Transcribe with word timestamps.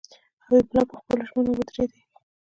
حبیب 0.45 0.65
الله 0.69 0.85
پر 0.89 0.97
خپلو 1.01 1.23
ژمنو 1.29 1.51
ودرېدی. 1.57 2.01